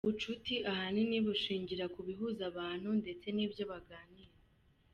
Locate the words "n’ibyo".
3.35-3.63